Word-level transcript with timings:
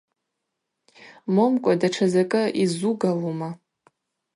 Момкӏва 1.33 1.73
датша 1.79 2.07
закӏы 2.13 2.43
йзугвалума? 2.63 3.49